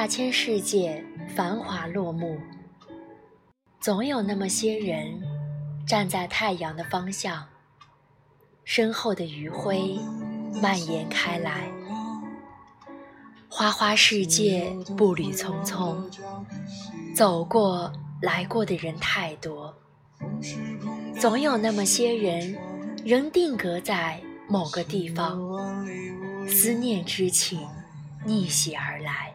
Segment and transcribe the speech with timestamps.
[0.00, 1.04] 大千世界
[1.36, 2.40] 繁华落幕，
[3.80, 5.20] 总有那么些人
[5.86, 7.46] 站在太阳的方向，
[8.64, 9.98] 身后的余晖
[10.62, 11.70] 蔓延开来。
[13.50, 16.02] 花花世界，步履匆匆，
[17.14, 19.76] 走过来过的人太多，
[21.20, 22.56] 总有那么些人
[23.04, 25.86] 仍定格在某个地方，
[26.48, 27.68] 思念之情
[28.24, 29.34] 逆袭而来。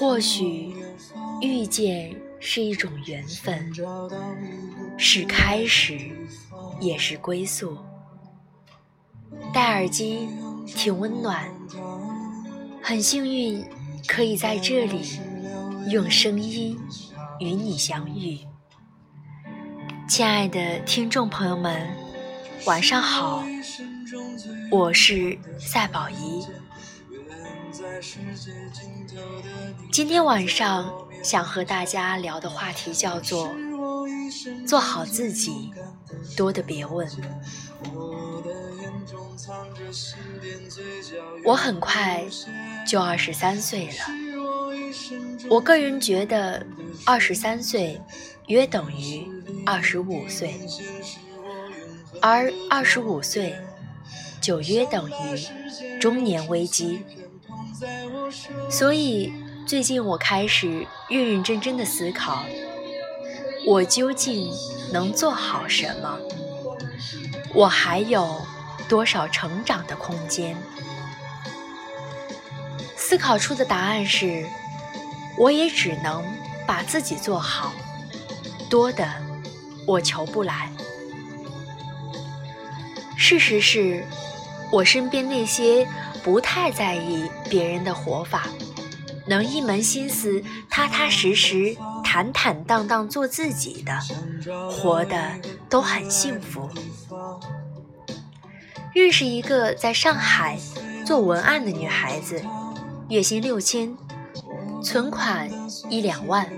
[0.00, 0.74] 或许
[1.42, 3.70] 遇见是一种缘分，
[4.96, 6.00] 是开始，
[6.80, 7.76] 也是归宿。
[9.52, 10.26] 戴耳机。
[10.66, 11.52] 挺温暖，
[12.80, 13.64] 很幸运
[14.06, 15.18] 可以在这里
[15.88, 16.78] 用声音
[17.40, 18.38] 与你相遇。
[20.08, 21.90] 亲爱的听众朋友们，
[22.66, 23.42] 晚上好，
[24.70, 26.46] 我是赛宝仪。
[29.92, 33.52] 今天晚上想和大家聊的话题叫做
[34.66, 35.72] “做好自己，
[36.36, 37.08] 多的别问”。
[41.44, 42.24] 我很快
[42.86, 43.94] 就二十三岁了，
[45.48, 46.64] 我个人觉得
[47.04, 48.00] 二十三岁
[48.46, 49.26] 约等于
[49.66, 50.60] 二十五岁，
[52.22, 53.56] 而二十五岁
[54.40, 57.02] 就约等于中年危机。
[58.70, 59.32] 所以
[59.66, 62.44] 最近我开始认认真真的思考，
[63.66, 64.52] 我究竟
[64.92, 66.18] 能做好什么？
[67.54, 68.40] 我还有。
[68.88, 70.56] 多少成长的空间？
[72.96, 74.44] 思考出的答案是：
[75.38, 76.24] 我也只能
[76.66, 77.72] 把自己做好，
[78.68, 79.08] 多的
[79.86, 80.68] 我求不来。
[83.16, 84.04] 事实是，
[84.72, 85.86] 我身边那些
[86.22, 88.46] 不太在意别人的活法，
[89.26, 93.98] 能一门心思、踏踏实实、坦坦荡荡做自己的，
[94.70, 95.16] 活的
[95.68, 96.68] 都很幸福。
[98.92, 100.58] 认识一个在上海
[101.06, 102.42] 做文案的女孩子，
[103.08, 103.96] 月薪六千，
[104.82, 105.48] 存款
[105.88, 106.48] 一两万，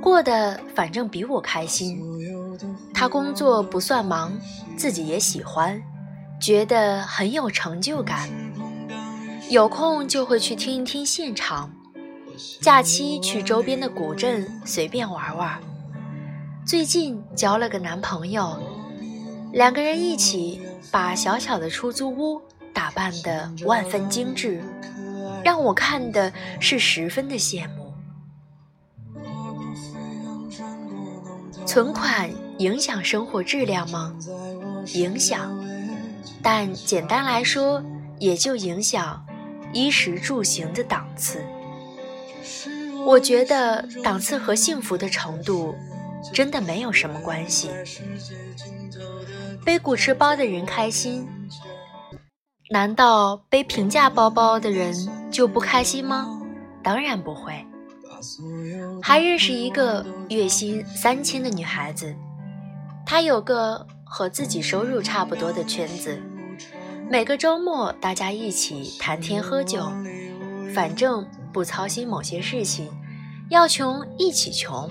[0.00, 2.02] 过得反正比我开心。
[2.92, 4.32] 她工作不算忙，
[4.76, 5.80] 自己也喜欢，
[6.40, 8.28] 觉得很有成就感。
[9.50, 11.70] 有空就会去听一听现场，
[12.60, 15.58] 假期去周边的古镇随便玩玩。
[16.66, 18.58] 最近交了个男朋友，
[19.52, 20.60] 两个人一起。
[20.90, 22.40] 把小小的出租屋
[22.72, 24.62] 打扮得万分精致，
[25.44, 27.92] 让我看的是十分的羡慕。
[31.66, 34.16] 存款影响生活质量吗？
[34.94, 35.62] 影响，
[36.42, 37.82] 但简单来说，
[38.18, 39.22] 也就影响
[39.72, 41.44] 衣食住行的档次。
[43.06, 45.74] 我觉得档次和幸福的程度
[46.32, 47.70] 真的没有什么关系。
[49.64, 51.26] 背古驰包的人开心，
[52.70, 54.94] 难道背平价包包的人
[55.30, 56.40] 就不开心吗？
[56.82, 57.64] 当然不会。
[59.00, 62.14] 还认识一个月薪三千的女孩子，
[63.06, 66.20] 她有个和自己收入差不多的圈子，
[67.10, 69.90] 每个周末大家一起谈天喝酒，
[70.74, 72.90] 反正不操心某些事情，
[73.48, 74.88] 要穷一起穷。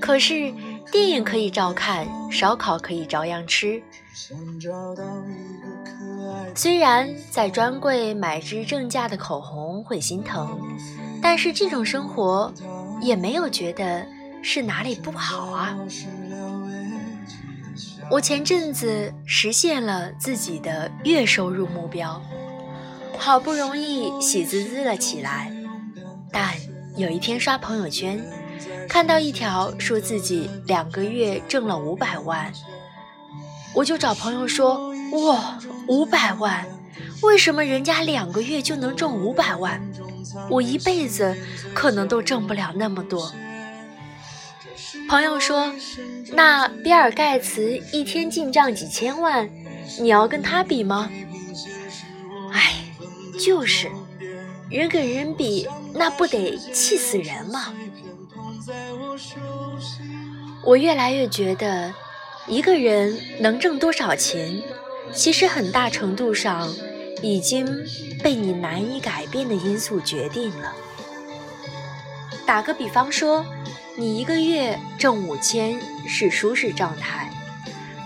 [0.00, 0.52] 可是。
[0.92, 3.82] 电影可以照看，烧烤可以照样吃。
[6.54, 10.60] 虽然在专柜买支正价的口红会心疼，
[11.20, 12.52] 但是这种生活
[13.02, 14.06] 也没有觉得
[14.42, 15.76] 是哪里不好啊。
[18.08, 22.22] 我前阵子实现了自己的月收入目标，
[23.18, 25.52] 好不容易喜滋滋了起来，
[26.30, 26.54] 但
[26.96, 28.24] 有一天刷朋友圈。
[28.88, 32.50] 看到一条说自己两个月挣了五百万，
[33.74, 35.58] 我就找朋友说：“哇，
[35.88, 36.64] 五百万，
[37.22, 39.82] 为什么人家两个月就能挣五百万？
[40.48, 41.36] 我一辈子
[41.74, 43.32] 可能都挣不了那么多。”
[45.08, 45.72] 朋友说
[46.32, 49.48] ：“那比尔盖茨一天进账几千万，
[50.00, 51.10] 你要跟他比吗？”
[52.52, 52.74] 哎，
[53.38, 53.90] 就是，
[54.70, 57.72] 人跟人比，那不得气死人吗？
[60.64, 61.92] 我越来越觉得，
[62.46, 64.62] 一个人能挣多少钱，
[65.12, 66.68] 其实很大程度上
[67.22, 67.66] 已经
[68.22, 70.72] 被你难以改变的因素决定了。
[72.44, 73.44] 打个比方说，
[73.98, 77.30] 你一个月挣五千是舒适状态，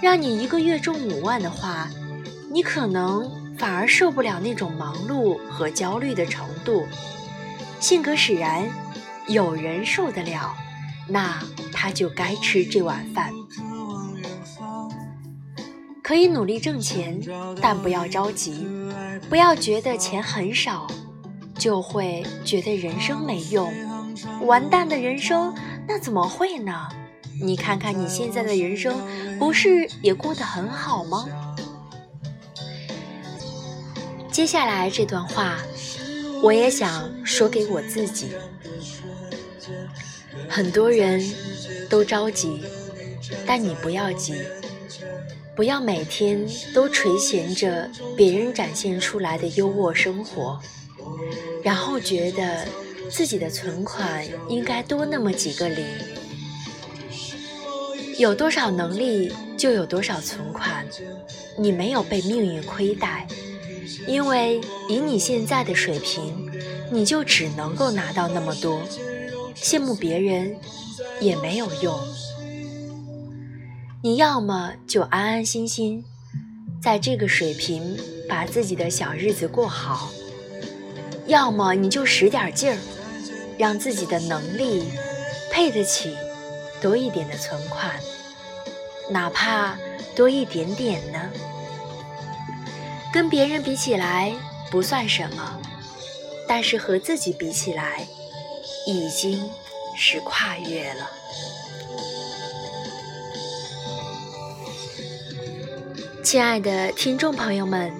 [0.00, 1.90] 让你一个月挣五万的话，
[2.48, 3.28] 你可能
[3.58, 6.86] 反而受不了那种忙碌和焦虑的程度。
[7.80, 8.70] 性格使然，
[9.26, 10.54] 有人受得了，
[11.08, 11.42] 那
[11.72, 13.32] 他就该吃这碗饭。
[16.02, 17.20] 可以努力挣钱，
[17.60, 18.64] 但不要着急，
[19.28, 20.86] 不要觉得钱很少，
[21.58, 23.72] 就会觉得人生没用，
[24.46, 25.54] 完蛋的人生，
[25.86, 26.88] 那怎么会呢？
[27.42, 28.94] 你看看你现在的人生，
[29.38, 31.26] 不是也过得很好吗？
[34.30, 35.58] 接下来这段话，
[36.42, 38.28] 我也想说给我自己。
[40.48, 41.22] 很多人
[41.88, 42.62] 都着急，
[43.46, 44.34] 但你不要急。
[45.56, 50.58] 不要每天都垂涎着别人展现出来的优渥生活，
[51.62, 52.66] 然后觉得
[53.10, 55.84] 自己的存款应该多那么几个零。
[58.16, 60.86] 有多少能力就有多少存款，
[61.58, 63.26] 你没有被命运亏待，
[64.06, 66.50] 因为以你现在的水平，
[66.90, 68.82] 你就只能够拿到那么多，
[69.56, 70.54] 羡慕别人
[71.18, 71.98] 也没有用。
[74.02, 76.04] 你要么就安安心心，
[76.82, 77.96] 在这个水平
[78.28, 80.10] 把自己的小日子过好；
[81.26, 82.78] 要么你就使点劲儿，
[83.60, 84.90] 让自己的能力
[85.52, 86.16] 配得起
[86.80, 88.00] 多一点的存款，
[89.10, 89.76] 哪怕
[90.16, 91.20] 多一点点呢？
[93.12, 94.32] 跟别人比起来
[94.70, 95.60] 不算什么，
[96.48, 98.06] 但是和自己比起来，
[98.86, 99.50] 已经
[99.94, 101.10] 是跨越了。
[106.24, 107.92] 亲爱的听众朋友们，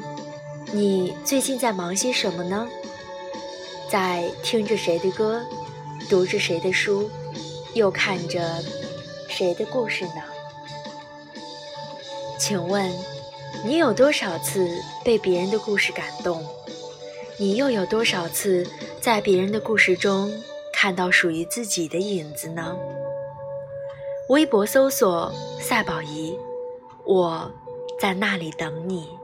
[0.73, 2.67] 你最近在忙些什么呢？
[3.91, 5.43] 在听着谁的歌，
[6.09, 7.11] 读着谁的书，
[7.75, 8.63] 又看着
[9.29, 10.23] 谁的故事呢？
[12.39, 12.89] 请问，
[13.65, 16.47] 你有多少次被别人的故事感动？
[17.37, 18.65] 你又有多少次
[19.01, 20.33] 在别人的故事中
[20.73, 22.77] 看到属于自己的影子呢？
[24.29, 26.39] 微博搜索“赛宝仪”，
[27.05, 27.51] 我。
[28.01, 29.20] 在那里等你。